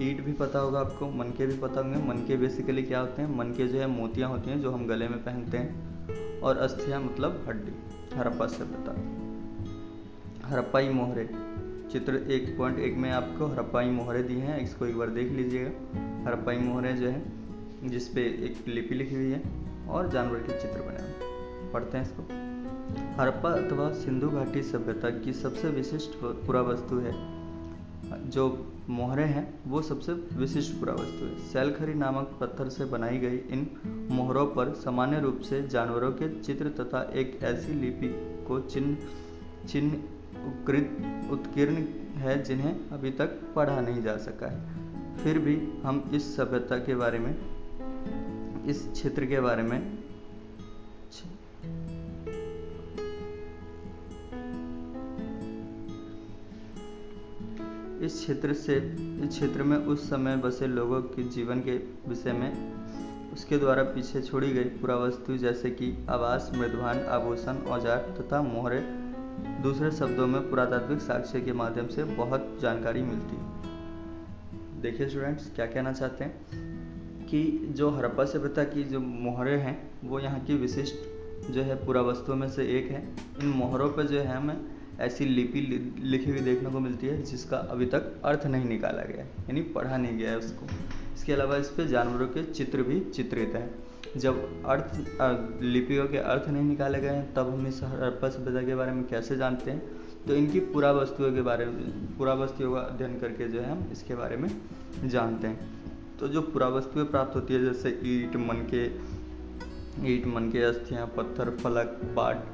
[0.00, 3.38] ईट भी पता होगा आपको मनके भी पता होंगे। मनके बेसिकली क्या होते हैं?
[3.38, 5.90] मनके जो है मोतियाँ होती हैं, जो हम गले में पहनते हैं।
[6.40, 7.72] और अस्थियाँ मतलब हड्डी,
[8.14, 9.20] हरप्पा सभ्यता
[10.48, 11.30] हरप्पाई मोहरे,
[11.92, 15.70] चित्र एक पॉइंट एक में आपको हरप्पाई मोहरे दिए हैं, इसको एक बार देख लीजिएगा।
[16.24, 17.32] हरप्पाई मोहरे जो है
[17.84, 19.42] जिसपे एक लिपि लिखी हुई है
[19.88, 22.22] और जानवर के चित्र बने हुए पढ़ते हैं इसको।
[23.22, 27.39] हरप्पा अथवा सिंधु घाटी सभ्यता की सबसे विशिष्ट पुरावस्तु है।
[28.12, 33.66] जो मोहरे हैं, वो सबसे विशिष्ट पुरावस्तु है। सैलखरी नामक पत्थर से बनाई गई इन
[34.10, 38.08] मोहरों पर सामान्य रूप से जानवरों के चित्र तथा एक ऐसी लिपि
[38.48, 38.96] को चिन्ह
[39.68, 39.92] चिन्ह
[41.32, 41.74] उत्कीर्ण
[42.16, 46.94] है जिन्हें अभी तक पढ़ा नहीं जा सका है। फिर भी हम इस सभ्यता के
[46.94, 47.34] बारे में,
[48.66, 49.99] इस क्षेत्र के बारे में
[58.02, 58.76] इस क्षेत्र से,
[59.22, 61.76] इस क्षेत्र में उस समय बसे लोगों के जीवन के
[62.08, 62.80] विषय में
[63.32, 68.80] उसके द्वारा पीछे छोड़ी गई पुरावस्तु जैसे कि आवास मृदवान आभूषण, औज़ार तथा मोहरे,
[69.62, 73.36] दूसरे शब्दों में पुरातात्विक साक्ष्य के माध्यम से बहुत जानकारी मिलती।
[74.80, 76.46] देखिए स्टूडेंट्स क्या कहना चाहते हैं?
[77.26, 80.94] कि जो हड़प्पा सभ्यता की जो मोहरे हैं, वो यहाँ की विशिष्ट
[81.50, 85.60] जो है पुरावस्तुओं में से एक है। इन मोहरों पर जो है हमें ऐसी लिपि
[86.02, 89.96] लिखी हुई देखने को मिलती है, जिसका अभी तक अर्थ नहीं निकाला गया यानी पढ़ा
[89.96, 90.66] नहीं गया है उसको।
[91.14, 93.74] इसके अलावा इस पर जानवरों के चित्र भी चित्रित हैं।
[94.16, 98.74] जब अर्थ लिपियों के अर्थ नहीं निकाले गए हैं, तब हम इस हड़प्पा सभ्यता के
[98.74, 99.82] बारे में कैसे जानते हैं?
[100.26, 103.88] तो इनकी पुरा वस्तुओं के बारे में पुरा वस्तुओं का अध्ययन करके जो है हम
[103.92, 104.60] इसके बारे में
[105.04, 105.80] जानते हैं।
[106.20, 108.84] तो जो पुरा वस्तुएँ प्राप्त होती है, जैसे ईट, मन के,
[110.14, 112.44] ईट, मन के अस्थियाँ पत्थर, फलक, बाट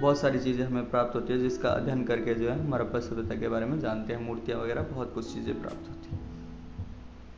[0.00, 3.34] बहुत सारी चीज़ें हमें प्राप्त होती है, जिसका अध्ययन करके जो है हम हड़प्पा सभ्यता
[3.34, 6.20] के बारे में जानते हैं, मूर्तियाँ वगैरह, बहुत कुछ चीज़ें प्राप्त होती हैं।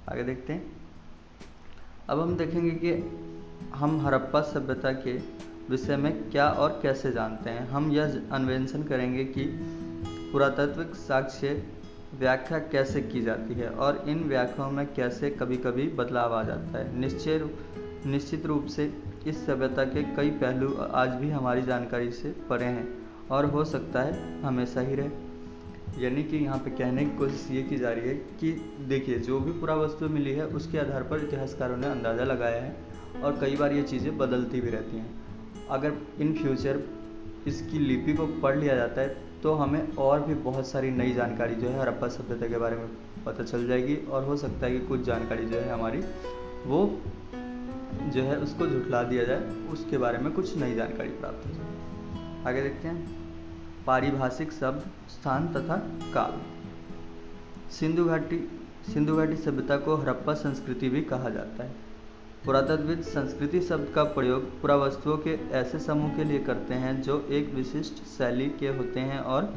[0.08, 0.72] आगे देखते हैं।
[2.08, 2.92] अब हम देखेंगे कि
[3.74, 5.12] हम हड़प्पा सभ्यता के
[5.70, 9.44] विषय में क्या और कैसे जानते हैं। हम यह अन्वेषण करेंगे कि
[10.32, 11.66] पुरातत्विक साक्ष्य
[12.14, 16.78] व्याख्या कैसे की जाती है और इन व्याख्याओं में कैसे कभी कभी बदलाव आ जाता
[16.78, 17.38] है। निश्चय
[18.06, 18.84] निश्चित रूप से
[19.26, 22.86] इस सभ्यता के कई पहलू आज भी हमारी जानकारी से परे हैं
[23.30, 27.62] और हो सकता है हमेशा ही रहे। यानी कि यहाँ पे कहने की कोशिश ये
[27.62, 28.50] की जा रही है कि
[28.88, 32.76] देखिए, जो भी पूरा वस्तु मिली है, उसके आधार पर इतिहासकारों ने अंदाज़ा लगाया है
[33.22, 36.82] और कई बार ये चीज़ें बदलती भी रहती हैं। अगर इन फ्यूचर
[37.46, 41.54] इसकी लिपि को पढ़ लिया जाता है तो हमें और भी बहुत सारी नई जानकारी
[41.54, 42.88] जो है हरप्पा सभ्यता के बारे में
[43.26, 46.00] पता चल जाएगी और हो सकता है कि कुछ जानकारी जो है हमारी
[46.66, 46.86] वो
[48.02, 52.44] जो है उसको झुठला दिया जाए, उसके बारे में कुछ नई जानकारी प्राप्त हो जाए।
[52.46, 53.24] आगे देखते हैं।
[53.86, 55.76] पारिभाषिक शब्द, स्थान तथा
[56.14, 56.40] काल।
[57.70, 58.60] सिंधु घाटी
[58.94, 61.72] सिंधु घाटी सभ्यता को हरप्पा संस्कृति भी कहा जाता है।
[62.44, 67.54] पुरातत्वविद संस्कृति शब्द का प्रयोग पुरावस्तुओं के ऐसे समूह के लिए करते हैं जो एक
[67.54, 69.54] विशिष्ट शैली के होते हैं और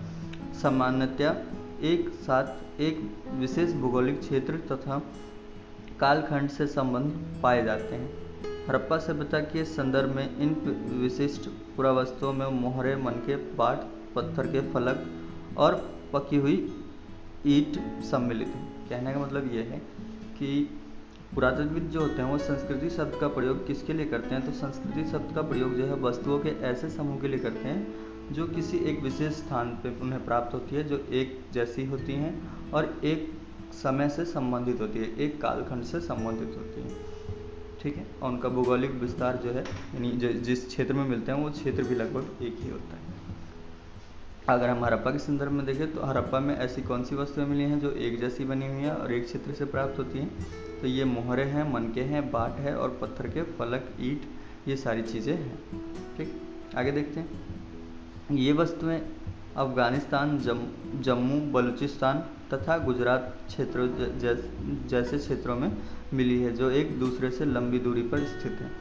[0.61, 1.43] सामान्यतया
[1.81, 5.01] एक साथ एक विशेष भौगोलिक क्षेत्र तथा
[5.99, 8.26] कालखंड से संबंध पाए जाते हैं।
[8.69, 10.49] हड़प्पा सभ्यता के संदर्भ में इन
[11.01, 13.77] विशिष्ट पुरावस्तुओं में मोहरे मन के बाट,
[14.15, 15.05] पत्थर के फलक
[15.57, 16.83] और पकी हुई
[17.47, 19.77] ईट सम्मिलित है। कहने का मतलब ये है
[20.39, 20.79] कि
[21.35, 24.45] पुरातत्वविद जो होते हैं, वो संस्कृति शब्द का प्रयोग किसके लिए करते हैं?
[24.45, 27.95] तो संस्कृति शब्द का प्रयोग जो है, वस्तुओं के ऐसे समूह के लिए करते हैं,
[28.31, 32.49] जो किसी एक विशेष स्थान पर उन्हें प्राप्त होती है, जो एक जैसी होती हैं
[32.71, 33.33] और एक
[33.73, 37.16] समय से संबंधित होती है, एक कालखंड से संबंधित होती है।
[37.81, 38.05] ठीक है?
[38.23, 41.95] और उनका भौगोलिक विस्तार जो है, यानी जिस क्षेत्र में मिलते हैं, वो क्षेत्र भी
[41.95, 43.17] लगभग एक ही होता है।
[44.49, 47.63] अगर हम हरप्पा के संदर्भ में देखें तो हरप्पा में ऐसी कौन सी वस्तुएँ मिली
[47.63, 50.47] हैं जो एक जैसी बनी हुई है और एक क्षेत्र से प्राप्त होती हैं?
[50.81, 54.21] तो ये मोहरे हैं, मनके हैं, बाट है और पत्थर के फलक ईट,
[54.67, 55.59] ये सारी चीज़ें हैं।
[56.17, 56.41] ठीक?
[56.75, 57.29] आगे देखते हैं।
[58.31, 59.16] ये वस्तुएँ
[59.57, 60.59] अफ़गानिस्तान जम,
[61.01, 62.19] जम्मू बलूचिस्तान
[62.53, 63.87] तथा गुजरात क्षेत्रों
[64.87, 65.71] जैसे क्षेत्रों में
[66.13, 68.71] मिली है जो एक दूसरे से लंबी दूरी पर स्थित है।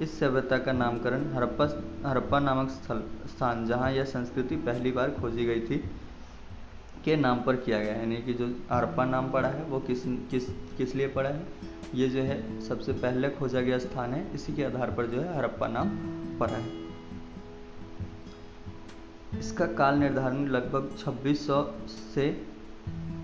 [0.00, 1.64] इस सभ्यता का नामकरण हरप्पा
[2.08, 5.78] हरप्पा नामक स्थल स्थान जहाँ यह संस्कृति पहली बार खोजी गई थी
[7.04, 10.48] के नाम पर किया गया यानी कि जो हड़प्पा नाम पड़ा है वो किस किस
[10.78, 11.46] किस लिए पड़ा है?
[11.94, 15.36] ये जो है सबसे पहले खोजा गया स्थान है इसी के आधार पर जो है
[15.38, 15.88] हड़प्पा नाम
[16.38, 16.77] पड़ा है।
[19.36, 21.74] इसका काल निर्धारण लगभग 2600
[22.14, 22.46] से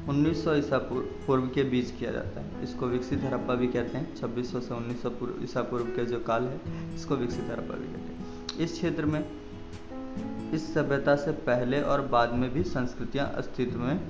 [0.08, 0.78] 1900 ईसा
[1.26, 5.42] पूर्व के बीच किया जाता है। इसको विकसित हड़प्पा भी कहते हैं। 2600 से 1900
[5.42, 6.60] ईसा पूर्व के जो काल है,
[6.94, 9.24] इसको विकसित हड़प्पा भी कहते हैं। इस क्षेत्र में,
[10.52, 14.00] इस सभ्यता से पहले और बाद में भी संस्कृतियाँ अस्तित्व में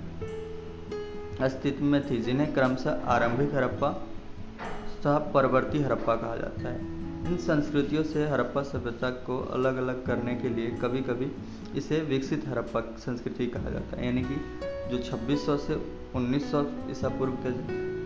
[1.41, 8.03] अस्तित्व में थी, जिन्हें क्रमशः आरंभिक हड़प्पा तथा परवर्ती हड़प्पा कहा जाता है। इन संस्कृतियों
[8.03, 11.33] से हड़प्पा सभ्यता को अलग अलग करने के लिए कभी कभी
[11.79, 14.61] इसे विकसित हड़प्पा संस्कृति कहा जाता है। यानी कि
[14.91, 15.75] जो 2600 से
[16.17, 17.53] 1900 ईसा पूर्व के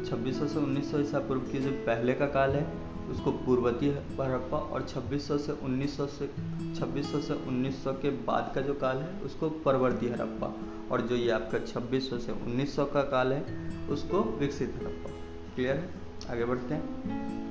[0.04, 2.72] 2600 से 1900 ईसा पूर्व की जो पहले का काल है,
[3.10, 6.26] उसको पूर्वती हड़प्पा और 2600 से 1900 से
[6.74, 10.54] 2600 से 1900 के बाद का जो काल है, उसको परवर्ती हड़प्पा
[10.90, 15.10] और जो ये आपका 2600 से 1900 का काल है, उसको विकसित हड़प्पा
[15.54, 15.90] क्लियर है?
[16.30, 17.47] आगे बढ़ते हैं।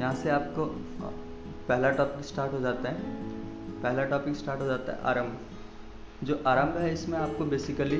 [0.00, 0.64] यहाँ से आपको
[1.68, 2.98] पहला टॉपिक स्टार्ट हो जाता है।
[3.82, 5.38] पहला टॉपिक स्टार्ट हो जाता है आरंभ।
[6.24, 7.98] जो आरंभ है, इसमें आपको बेसिकली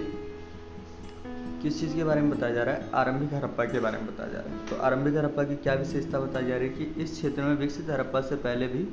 [1.63, 2.91] किस चीज़ के बारे में बताया जा रहा है?
[2.95, 6.21] आरंभिक हड़प्पा के बारे में बताया जा रहा है। तो आरंभिक हड़प्पा की क्या विशेषता
[6.21, 8.85] बताई जा रही है कि इस क्षेत्र में विकसित हड़प्पा से पहले भी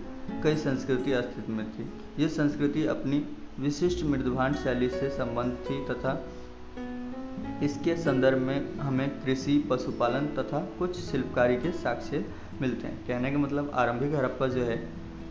[0.43, 6.25] कई संस्कृति अस्तित्व में थी। ये संस्कृति अपनी विशिष्ट मृदभांड शैली से संबंध थी तथा
[7.63, 12.25] इसके संदर्भ में हमें कृषि, पशुपालन तथा कुछ शिल्पकारी के साक्ष्य
[12.62, 14.82] मिलते हैं। कहने का मतलब आरंभिक हड़प्पा जो है,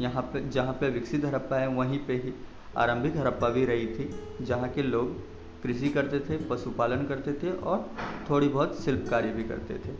[0.00, 2.32] यहाँ पे, जहाँ पे विकसित हड़प्पा है, वहीं पे ही
[2.76, 4.08] आरंभिक हड़प्पा भी रही थी,
[4.40, 5.16] जहाँ के लोग
[5.62, 7.90] कृषि करते थे, पशुपालन करते थे और
[8.30, 9.94] थोड़ी बहुत शिल्पकारी भी करते थे।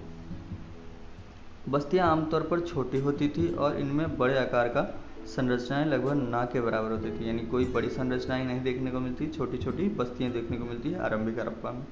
[1.69, 4.83] बस्तियाँ आमतौर पर छोटी होती थी और इनमें बड़े आकार का
[5.27, 9.27] संरचनाएँ लगभग ना के बराबर होती थी, यानी कोई बड़ी संरचनाएँ नहीं देखने को मिलती
[9.27, 11.85] छोटी छोटी बस्तियाँ देखने को मिलती है आरंभिक हड़प्पा में।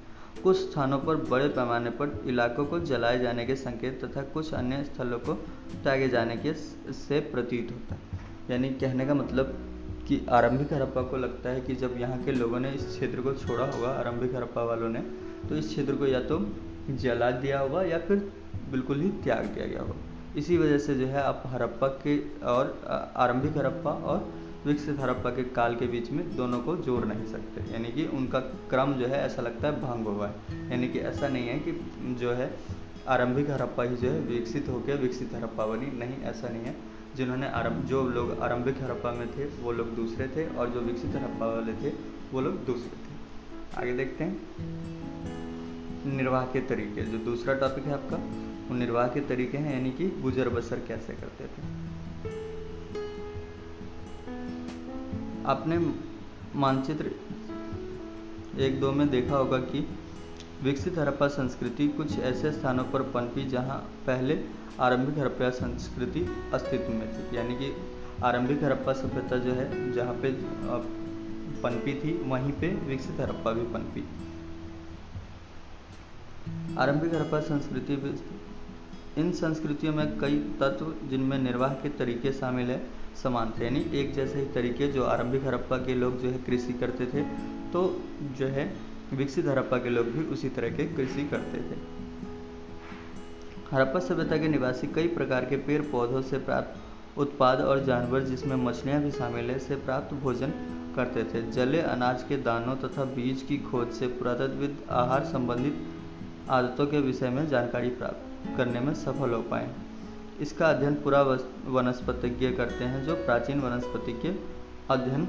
[0.42, 4.82] कुछ स्थानों पर बड़े पैमाने पर इलाकों को जलाए जाने के संकेत तथा कुछ अन्य
[4.84, 5.34] स्थलों को
[5.82, 6.52] त्यागे जाने के
[6.94, 8.00] से प्रतीत होता है।
[8.50, 9.54] यानी कहने का मतलब
[10.08, 13.32] कि आरंभिक हड़प्पा को लगता है कि जब यहाँ के लोगों ने इस क्षेत्र को
[13.36, 15.00] छोड़ा होगा, आरंभिक हड़प्पा वालों ने
[15.48, 16.38] तो इस क्षेत्र को या तो
[16.92, 18.30] जला दिया होगा या फिर
[18.70, 19.94] बिल्कुल ही त्याग दिया गया होगा।
[20.36, 22.80] इसी वजह से जो है आप हड़प्पा के और
[23.16, 24.28] आरंभिक हड़प्पा और
[24.66, 28.40] विकसित हड़प्पा के काल के बीच में दोनों को जोड़ नहीं सकते। यानी कि उनका
[28.40, 31.72] क्रम जो है, ऐसा लगता है भंग हुआ है। यानी कि ऐसा नहीं है कि
[32.20, 32.58] जो है,
[33.08, 36.76] आरंभिक हड़प्पा ही जो है विकसित होकर विकसित हड़प्पा बनी। नहीं, ऐसा नहीं है।
[37.16, 41.10] जिन्होंने आरंभ जो लोग आरंभिक हड़प्पा में थे, वो लोग दूसरे थे और जो विकसित
[41.10, 41.94] हड़प्पा वाले थे,
[42.32, 43.18] वो लोग दूसरे थे।
[43.82, 44.36] आगे देखते हैं।
[46.16, 48.16] निर्वाह के तरीके। जो दूसरा टॉपिक है आपका,
[48.68, 51.88] वो निर्वाह के तरीके हैं, यानी कि गुजर बसर कैसे करते थे।
[55.48, 55.78] आपने
[56.56, 57.10] मानचित्र
[58.60, 59.80] एक दो में देखा होगा कि
[60.62, 64.38] विकसित हड़प्पा संस्कृति कुछ ऐसे स्थानों पर पनपी जहाँ पहले
[64.80, 67.72] आरंभिक हड़प्पा संस्कृति अस्तित्व में थी। यानी कि
[68.24, 70.32] आरंभिक हड़प्पा सभ्यता जो है, जहाँ पे
[71.62, 74.04] पनपी थी, वहीं पे विकसित हड़प्पा भी पनपी
[76.78, 77.96] आरंभिक हड़प्पा संस्कृति
[79.18, 82.80] इन संस्कृतियों में कई तत्व जिनमें निर्वाह के तरीके शामिल है,
[83.22, 86.72] समान थे। यानी एक जैसे ही तरीके, जो आरंभिक हड़प्पा के लोग जो है कृषि
[86.72, 87.22] करते थे
[87.72, 87.80] तो
[88.38, 88.72] जो है
[89.12, 91.76] विकसित हड़प्पा के लोग भी उसी तरह के कृषि करते थे।
[93.72, 98.56] हड़प्पा सभ्यता के निवासी कई प्रकार के पेड़ पौधों से प्राप्त उत्पाद और जानवर, जिसमें
[98.58, 100.52] मछलियाँ भी शामिल है, से प्राप्त भोजन
[100.96, 105.86] करते थे। जले, अनाज के दानों तथा बीज की खोज से पुरातत्वविद आहार संबंधित
[106.50, 109.68] आदतों के विषय में जानकारी प्राप्त करने में सफल हो पाए।
[110.40, 111.22] इसका अध्ययन पूरा
[111.66, 114.30] वनस्पतिज्ञ करते हैं, जो प्राचीन वनस्पति के
[114.90, 115.26] अध्ययन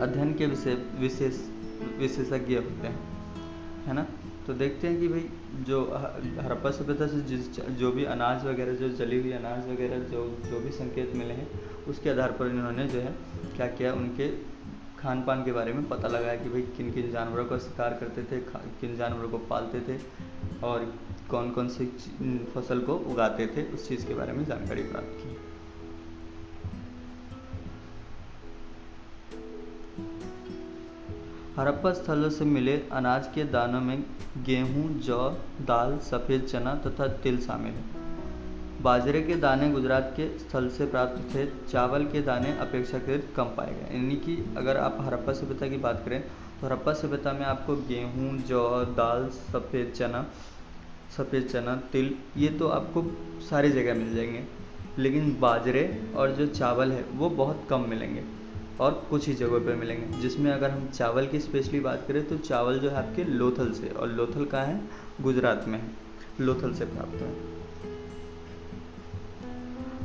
[0.00, 1.40] अध्ययन के विषय विशेष,
[1.98, 2.98] विशेषज्ञ होते हैं,
[3.86, 4.06] है ना?
[4.46, 5.28] तो देखते हैं कि भाई
[5.60, 5.80] जो
[6.40, 10.60] हड़प्पा सभ्यता से जिस जो भी अनाज वगैरह, जो जली हुई अनाज वगैरह, जो जो
[10.60, 11.48] भी संकेत मिले हैं,
[11.84, 13.14] उसके आधार पर इन्होंने जो है
[13.56, 14.28] क्या किया, उनके
[14.98, 18.22] खान पान के बारे में पता लगाया कि भाई किन किन जानवरों का शिकार करते
[18.22, 18.40] थे
[18.80, 19.98] किन जानवरों को पालते थे
[20.64, 20.94] और
[21.30, 21.86] कौन कौन सी
[22.54, 25.36] फ़सल को उगाते थे, उस चीज़ के बारे में जानकारी प्राप्त की।
[31.58, 34.04] हड़प्पा स्थलों से मिले अनाज के दानों में
[34.38, 35.28] गेहूँ, जौ,
[35.60, 41.34] दाल, सफ़ेद चना तथा तिल शामिल है। बाजरे के दाने गुजरात के स्थल से प्राप्त
[41.34, 45.76] थे, चावल के दाने अपेक्षाकृत कम पाए गए। यानी कि अगर आप हड़प्पा सभ्यता की
[45.76, 46.20] बात करें
[46.60, 50.26] तो हड़प्पा सभ्यता में आपको गेहूँ, जौ, दाल, सफ़ेद चना
[51.16, 54.44] सफ़ेद चना, तिल, ये तो आपको सारी जगह मिल जाएँगे।
[54.98, 58.24] लेकिन बाजरे और जो चावल है, वो बहुत कम मिलेंगे
[58.80, 62.38] और कुछ ही जगहों पर मिलेंगे। जिसमें अगर हम चावल की स्पेशली बात करें तो
[62.38, 64.80] चावल जो है आपके लोथल से और लोथल कहाँ है?
[65.20, 65.90] गुजरात में है।
[66.40, 67.54] लोथल से प्राप्त है।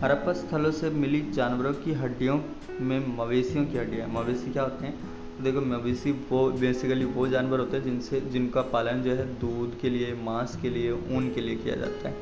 [0.01, 2.39] हड़प्पा स्थलों से मिली जानवरों की हड्डियों
[2.81, 5.18] में मवेशियों की हड्डियाँ। मवेशी क्या होते हैं?
[5.41, 9.89] देखो मवेशी वो बेसिकली वो जानवर होते हैं जिनसे, जिनका पालन जो है दूध के
[9.89, 12.15] लिए, मांस के लिए, ऊन के लिए किया जाता है।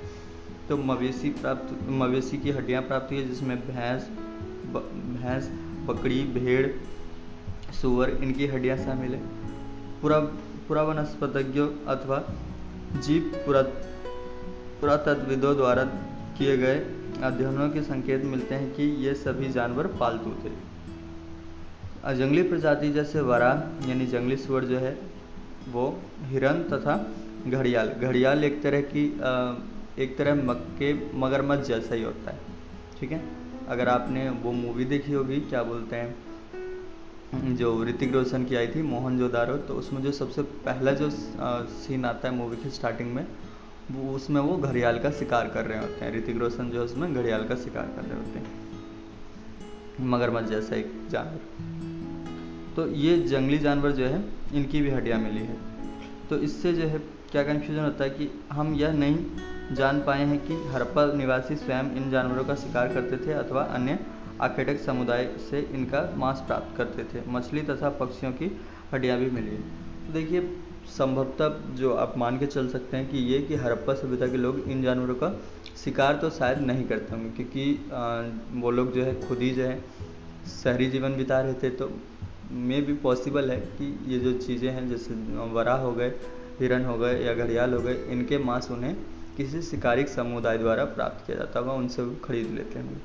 [0.70, 4.10] तो मवेशी प्राप्त, मवेशी की हड्डियाँ प्राप्त हुई है, जिसमें भैंस
[4.68, 5.50] भैंस,
[5.86, 6.68] बकरी, भेड़,
[7.74, 9.22] सुअर, इनकी हड्डियाँ शामिल है।
[10.02, 10.20] पुरा
[10.68, 12.24] पुरा वनस्पतज्ञों अथवा
[13.00, 13.62] जीव पुरा
[14.82, 15.84] पुरातत्वविदों द्वारा
[16.38, 16.80] किए गए
[17.24, 20.77] अध्ययनों के संकेत मिलते हैं कि ये सभी जानवर पालतू थे।
[22.06, 23.52] जंगली प्रजाति जैसे वरा,
[23.88, 24.98] यानी जंगली सुअर जो है,
[25.70, 26.96] वो हिरन तथा
[27.48, 29.06] घड़ियाल। घड़ियाल एक तरह की
[30.00, 32.40] एक तरह मक्के मगरमच्छ जैसा ही होता है।
[33.00, 33.22] ठीक है?
[33.70, 38.82] अगर आपने वो मूवी देखी होगी, क्या बोलते हैं, जो ऋतिक रोशन की आई थी,
[38.82, 43.26] मोहन जोदारो तो उसमें जो सबसे पहला जो सीन आता है मूवी की स्टार्टिंग में,
[43.92, 47.14] वो उसमें वो घड़ियाल का शिकार कर रहे होते हैं। ऋतिक रोशन जो है उसमें
[47.14, 51.87] घड़ियाल का शिकार कर रहे होते हैं। मगरमच्छ जैसा एक जानवर।
[52.78, 55.56] तो ये जंगली जानवर जो है, इनकी भी हड्डियाँ मिली है।
[56.30, 56.98] तो इससे जो है,
[57.32, 61.90] क्या कन्फ्यूज़न होता है कि हम यह नहीं जान पाए हैं कि हड़प्पा निवासी स्वयं
[61.98, 63.98] इन जानवरों का शिकार करते थे अथवा अन्य
[64.42, 68.52] आकेटक समुदाय से इनका मांस प्राप्त करते थे। मछली तथा पक्षियों की
[68.94, 70.42] हड्डियाँ भी मिली तो देखिए,
[70.90, 74.60] संभवतः जो आप मान के चल सकते हैं कि ये कि हड़प्पा सभ्यता के लोग
[74.68, 75.32] इन जानवरों का
[75.84, 79.80] शिकार तो शायद नहीं करते होंगे, क्योंकि वो लोग जो है, खुद ही जो है,
[80.54, 81.90] शहरी जीवन बिता रहे थे तो
[82.52, 85.14] मे भी पॉसिबल है कि ये जो चीज़ें हैं, जैसे
[85.54, 86.10] वरा हो गए,
[86.60, 88.96] हिरन हो गए या घड़ियाल हो गए, इनके मांस उन्हें
[89.38, 93.02] किसी शिकारिक समुदाय द्वारा प्राप्त किया जाता होगा, उनसे वो खरीद लेते हैं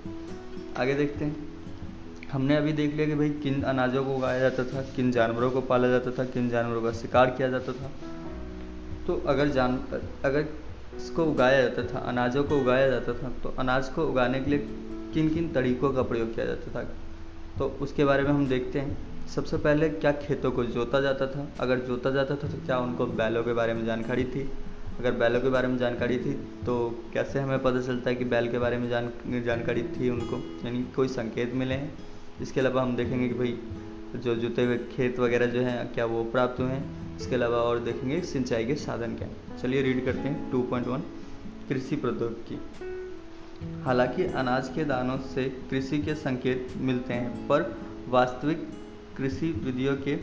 [0.76, 1.36] आगे देखते हैं।
[2.32, 5.60] हमने अभी देख लिया कि भाई किन अनाजों को उगाया जाता था, किन जानवरों को
[5.60, 7.90] पाला जाता था, किन जानवरों का शिकार किया जाता था।
[9.06, 9.78] तो अगर जान,
[10.24, 10.46] अगर
[10.96, 14.58] इसको उगाया जाता था, अनाजों को उगाया जाता था तो अनाज को उगाने के लिए
[15.14, 16.88] किन किन तरीकों का प्रयोग किया जाता था?
[17.58, 21.48] तो उसके बारे में हम देखते हैं। सबसे पहले क्या खेतों को जोता जाता था?
[21.60, 24.50] अगर जोता जाता था तो क्या उनको बैलों के बारे में जानकारी थी?
[24.98, 26.32] अगर बैलों के बारे में जानकारी थी
[26.66, 29.10] तो कैसे हमें पता चलता है कि बैल के बारे में जान,
[29.44, 30.36] जानकारी थी उनको?
[30.64, 31.98] यानी कोई संकेत मिले हैं?
[32.42, 33.58] इसके अलावा हम देखेंगे कि भाई,
[34.16, 37.16] जो जुते हुए खेत वगैरह जो हैं, क्या वो प्राप्त हुए हैं?
[37.16, 40.86] इसके अलावा और देखेंगे सिंचाई के साधन क्या हैं। चलिए रीड करते हैं टू पॉइंट
[40.86, 41.00] वन
[41.68, 42.60] कृषि प्रौद्योगिकी।
[43.82, 47.76] हालाँकि अनाज के दानों से कृषि के संकेत मिलते हैं, पर
[48.08, 48.68] वास्तविक
[49.16, 50.14] कृषि विधियों के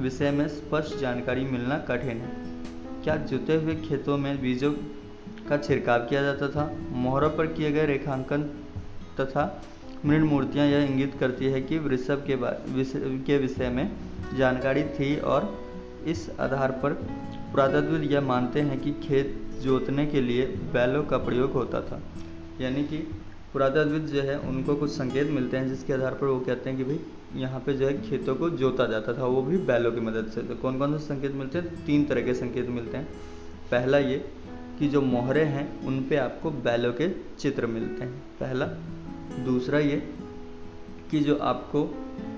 [0.00, 2.30] विषय में स्पष्ट जानकारी मिलना कठिन है।
[3.04, 4.72] क्या जुते हुए खेतों में बीजों
[5.48, 6.76] का छिड़काव किया जाता था?
[6.90, 8.42] मोहरों पर किए गए रेखांकन
[9.20, 9.62] तथा
[10.04, 12.36] मृण मूर्तियाँ यह इंगित करती है कि वृषभ के
[13.18, 13.90] के विषय में
[14.38, 15.66] जानकारी थी और
[16.06, 16.92] इस आधार पर
[17.52, 22.00] पुरातत्वविद यह मानते हैं कि खेत जोतने के लिए बैलों का प्रयोग होता था।
[22.60, 22.98] यानी कि
[23.52, 26.84] पुरातत्वविद जो है, उनको कुछ संकेत मिलते हैं जिसके आधार पर वो कहते हैं कि
[26.84, 27.00] भाई
[27.36, 30.42] यहाँ पे जो है खेतों को जोता जाता था, वो भी बैलों की मदद से।
[30.42, 31.84] तो कौन कौन से संकेत मिलते हैं?
[31.86, 33.08] तीन तरह के संकेत मिलते हैं।
[33.70, 34.30] पहला ये
[34.78, 38.66] कि जो मोहरे हैं, उन पे आपको बैलों के चित्र मिलते हैं। पहला।
[39.44, 40.14] दूसरा ये
[41.10, 41.82] कि जो आपको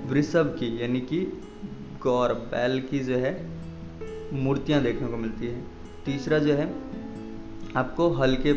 [0.06, 1.42] वृषभ की, यानी कि
[2.02, 3.50] गौर, बैल की जो है
[4.32, 5.64] मूर्तियाँ देखने को मिलती है।
[6.04, 6.74] तीसरा जो है,
[7.76, 8.54] आपको हल्के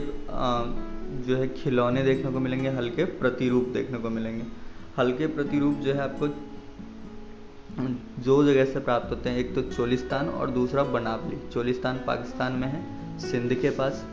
[1.23, 4.60] जो है खिलौने देखने को मिलेंगे हल्के प्रतिरूप देखने को मिलेंगे।
[4.97, 6.27] हल्के प्रतिरूप जो है आपको
[8.23, 12.67] दो जगह से प्राप्त होते हैं, एक तो चोलिस्तान और दूसरा बनावली। चोलिस्तान पाकिस्तान में
[12.67, 14.05] है, सिंध के पास,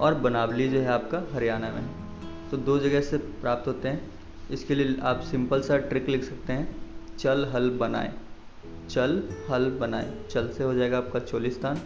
[0.00, 2.12] और बनावली जो है आपका हरियाणा में है।
[2.50, 4.10] तो दो जगह से प्राप्त होते हैं।
[4.50, 6.76] इसके लिए आप सिंपल सा ट्रिक लिख सकते हैं,
[7.16, 8.12] चल हल बनाए।
[8.90, 11.78] चल हल बनाए। चल से हो जाएगा आपका चोलिस्तान,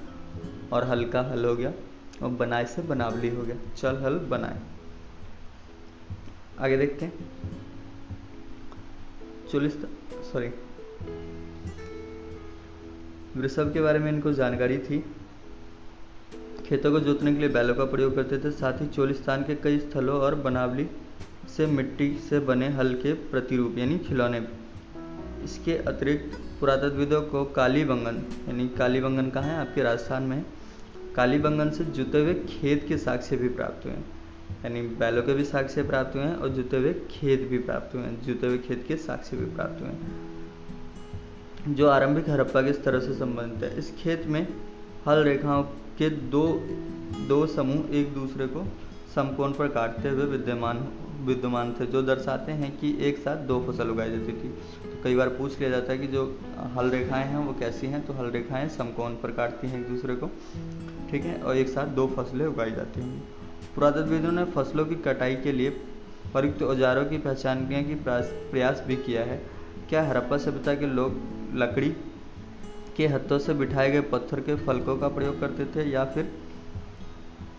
[0.72, 1.72] और हल का हल हो गया,
[2.22, 4.60] और बनाए से बनावली हो गया। चल हल बनाए।
[6.60, 7.28] आगे देखते हैं।
[9.52, 10.48] चोलिस्तान सॉरी
[13.40, 15.04] वृषभ के बारे में इनको जानकारी थी।
[16.66, 19.78] खेतों को जोतने के लिए बैलों का प्रयोग करते थे, साथ ही चोलिस्तान के कई
[19.78, 20.88] स्थलों और बनावली
[21.56, 24.48] से मिट्टी से बने हल के प्रतिरूप, यानी खिलौने।
[25.44, 29.56] इसके अतिरिक्त पुरातत्वविदों को कालीबंगन, यानी कालीबंगन कहाँ है?
[29.56, 30.44] आपके राजस्थान में
[31.16, 33.94] कालीबंगन से जुते हुए खेत के साक्ष्य भी प्राप्त हुए
[34.64, 38.02] यानी बैलों के भी साक्ष्य प्राप्त हुए हैं और जुते हुए खेत भी प्राप्त हुए
[38.02, 43.00] हैं। जुते हुए खेत के साक्ष्य भी प्राप्त हुए हैं। जो आरंभिक हड़प्पा के स्तर
[43.00, 44.46] से संबंधित है, इस खेत में
[45.08, 45.62] हल रेखाओं
[45.98, 46.66] के दो
[47.28, 48.64] दो समूह एक दूसरे को
[49.14, 50.88] समकोण पर काटते हुए विद्यमान
[51.20, 54.48] विद्यमान थे, जो दर्शाते हैं कि एक साथ दो फ़सल उगाई जाती थी।
[54.90, 58.06] तो कई बार पूछ लिया जाता है कि जो हल रेखाएँ हैं, वो कैसी हैं?
[58.06, 60.26] तो हल रेखाएँ समकोण पर काटती हैं एक दूसरे को,
[61.10, 61.42] ठीक है?
[61.42, 63.28] और एक साथ दो फ़सलें उगाई जाती हैं।
[63.76, 65.70] पुरातत्वविदों ने फ़सलों की कटाई के लिए
[66.32, 67.94] प्रयुक्त औजारों की पहचान करने की
[68.50, 69.36] प्रयास भी किया है।
[69.88, 71.20] क्या हड़प्पा सभ्यता के लोग
[71.54, 71.90] लकड़ी
[72.96, 76.32] के हथों से बिठाए गए पत्थर के फलकों का प्रयोग करते थे या फिर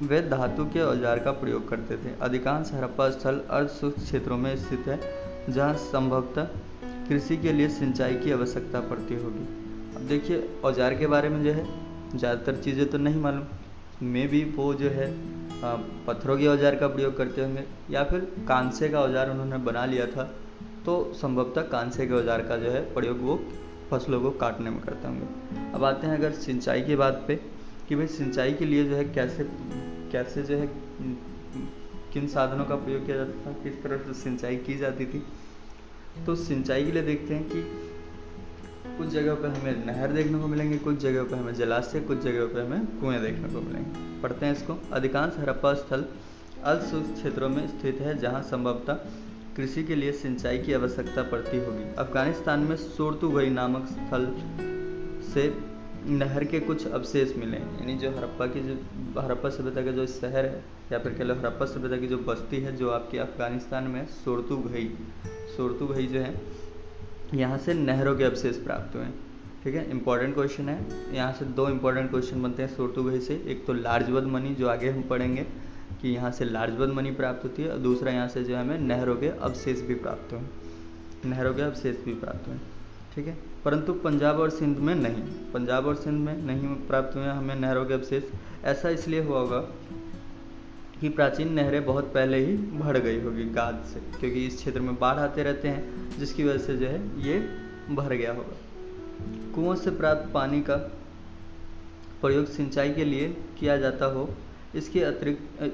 [0.03, 2.13] वे धातु के औज़ार का प्रयोग करते थे?
[2.21, 4.99] अधिकांश हड़प्पा स्थल अर्ध शुष्क क्षेत्रों में स्थित है,
[5.49, 6.43] जहाँ संभवतः
[7.10, 9.45] कृषि के लिए सिंचाई की आवश्यकता पड़ती होगी।
[9.95, 11.65] अब देखिए, औज़ार के बारे में जो है,
[12.15, 13.45] ज़्यादातर चीज़ें तो नहीं मालूम।
[14.03, 15.08] मे भी वो जो है
[15.63, 20.06] पत्थरों के औज़ार का प्रयोग करते होंगे, या फिर कांसे का औज़ार उन्होंने बना लिया
[20.08, 20.24] था
[20.86, 23.39] तो संभवतः कांसे के औज़ार का जो है प्रयोग वो
[23.91, 27.36] फ़सलों को काटने में करते होंगे। अब आते हैं अगर सिंचाई की बात पे,
[27.88, 29.43] कि भाई सिंचाई के लिए जो है कैसे
[30.12, 30.70] कैसे जो है,
[32.13, 35.24] किन साधनों का प्रयोग किया जाता था, किस तरह से सिंचाई की जाती थी।
[36.26, 37.62] तो सिंचाई के लिए देखते हैं कि
[38.97, 42.45] कुछ जगह पर हमें नहर देखने को मिलेंगे, कुछ जगह पर हमें जलाशय, कुछ जगह
[42.45, 46.05] पर हमें कुएँ देखने को मिलेंगे। पढ़ते हैं इसको। अधिकांश हड़प्पा स्थल
[46.63, 48.93] अल्प क्षेत्रों में स्थित है, जहाँ संभवतः
[49.57, 54.36] कृषि के लिए सिंचाई की आवश्यकता पड़ती होगी। अफ़गानिस्तान में सोरतुगई नामक स्थल
[55.33, 55.57] से
[56.05, 58.73] नहर के कुछ अवशेष मिले। यानी जो हड़प्पा की जो
[59.21, 62.57] हड़प्पा सभ्यता का जो शहर है, या फिर कह लो हड़प्पा सभ्यता की जो बस्ती
[62.57, 64.97] है, जो आपकी अफ़गानिस्तान में सोरतुगई
[65.57, 66.66] सोरतुगई जो है
[67.34, 69.06] यहाँ से नहरों के अवशेष प्राप्त हुए।
[69.63, 69.90] ठीक है?
[69.92, 74.24] इंपॉर्टेंट क्वेश्चन है। यहाँ से दो इंपॉर्टेंट क्वेश्चन बनते हैं सोरतुगई से। एक तो लार्जवद
[74.24, 75.44] मनी जो आगे हम पढ़ेंगे
[76.02, 78.80] कि यहाँ से लार्जवद मनी प्राप्त होती है, और दूसरा यहाँ से जो है हमें
[78.80, 80.42] नहरों के अवशेष भी प्राप्त हुए।
[81.26, 82.58] नहरों के अवशेष भी प्राप्त हुए।
[83.16, 83.38] ठीक है?
[83.66, 87.86] परंतु पंजाब और सिंध में नहीं। पंजाब और सिंध में नहीं प्राप्त हुए हमें नहरों
[87.86, 88.24] के अवशेष
[88.63, 89.60] ऐसा इसलिए हुआ होगा
[91.01, 94.95] कि प्राचीन नहरें बहुत पहले ही भर गई होगी गाद से, क्योंकि इस क्षेत्र में
[94.99, 97.39] बाढ़ आते रहते हैं, जिसकी वजह से जो है ये
[97.95, 98.55] भर गया होगा।
[99.55, 100.75] कुओं से प्राप्त पानी का
[102.21, 103.27] प्रयोग सिंचाई के लिए
[103.60, 104.29] किया जाता हो,
[104.75, 105.71] इसके अतिरिक्त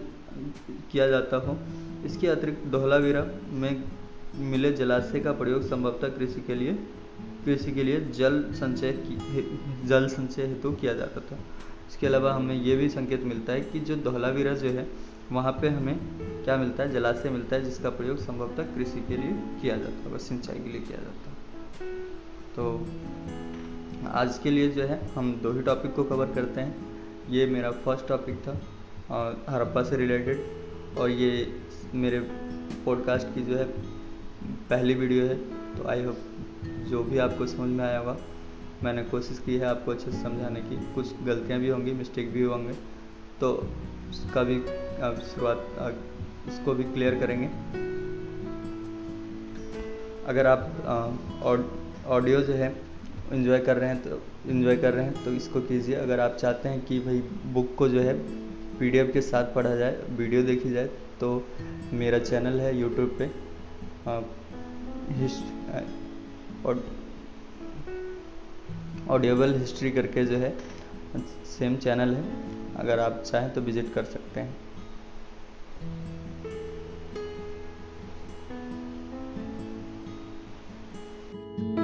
[0.92, 1.58] किया जाता हो,
[2.06, 3.84] इसके अतिरिक्त धोलावीरा में
[4.42, 6.74] मिले जलाशय का प्रयोग संभवतः कृषि के लिए,
[7.46, 11.38] कृषि के लिए जल संचय की जल संचय हेतु किया जाता था।
[11.90, 14.88] इसके अलावा हमें ये भी संकेत मिलता है कि जो धोलावीरा जो है
[15.34, 15.98] वहाँ पे हमें
[16.44, 16.92] क्या मिलता है?
[16.92, 19.32] जलाशय मिलता है, जिसका प्रयोग संभवतः कृषि के लिए
[19.62, 21.92] किया जाता है सिंचाई के लिए किया जाता है।
[22.56, 22.88] तो
[24.10, 26.94] आज के लिए जो है, हम दो ही टॉपिक को कवर करते हैं।
[27.30, 28.52] ये मेरा फ़र्स्ट टॉपिक था
[29.50, 31.62] हड़प्पा से रिलेटेड और ये
[31.94, 32.20] मेरे
[32.86, 33.66] पॉडकास्ट की जो है,
[34.70, 35.36] पहली वीडियो है।
[35.76, 36.18] तो आई होप
[36.90, 38.18] जो भी आपको समझ में आया होगा,
[38.84, 42.44] मैंने कोशिश की है आपको अच्छे से समझाने की। कुछ गलतियाँ भी होंगी मिस्टेक भी
[42.44, 42.74] होंगे।
[43.40, 43.52] तो
[44.10, 44.62] उसका भी
[45.24, 45.60] शुरुआत
[46.50, 47.48] इसको भी क्लियर करेंगे।
[50.28, 50.62] अगर आप
[52.08, 52.74] ऑडियो जो है
[53.34, 54.22] इन्जॉय कर रहे हैं तो
[54.52, 57.20] इन्जॉय कर रहे हैं तो इसको कीजिए। अगर आप चाहते हैं कि भाई
[57.54, 58.14] बुक को जो है
[58.80, 60.90] पीडीएफ के साथ पढ़ा जाए वीडियो देखी जाए
[61.20, 61.30] तो
[61.94, 63.30] मेरा चैनल है यूट्यूब पे
[69.10, 70.54] ऑडियोबल हिस्ट्री करके जो है
[71.50, 72.24] सेम चैनल है।
[72.76, 74.56] अगर आप चाहें तो विज़िट कर सकते हैं।
[81.58, 81.83] Bye.